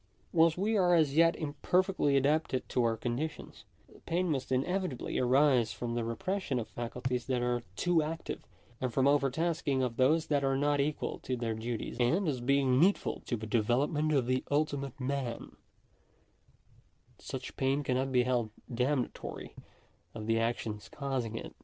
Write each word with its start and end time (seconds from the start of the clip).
Whilst 0.33 0.57
we 0.57 0.75
are 0.77 0.95
as 0.95 1.15
yet 1.15 1.35
imperfectly 1.35 2.17
adapted 2.17 2.67
to 2.69 2.83
our 2.83 2.97
conditions, 2.97 3.65
pain 4.07 4.31
must 4.31 4.51
inevitably 4.51 5.19
arise 5.19 5.73
from 5.73 5.93
the 5.93 6.03
repression 6.03 6.57
of 6.57 6.67
faculties 6.69 7.27
that 7.27 7.43
are 7.43 7.61
too 7.75 8.01
active, 8.01 8.41
and 8.81 8.91
from 8.91 9.05
the 9.05 9.11
over 9.11 9.29
tasking 9.29 9.83
of 9.83 9.97
those 9.97 10.25
that 10.25 10.43
are 10.43 10.57
not 10.57 10.79
equal 10.79 11.19
to 11.19 11.37
their 11.37 11.53
duties; 11.53 11.97
and, 11.99 12.27
as 12.27 12.41
being 12.41 12.79
needful 12.79 13.21
to 13.27 13.37
the 13.37 13.45
development 13.45 14.11
of 14.11 14.25
the 14.25 14.43
ultimate 14.49 14.99
man, 14.99 15.55
such 17.19 17.55
pain 17.55 17.83
cannot 17.83 18.11
be 18.11 18.23
held 18.23 18.49
damnatory 18.73 19.53
of 20.15 20.25
the 20.25 20.39
actions 20.39 20.89
causing 20.91 21.35
it. 21.35 21.53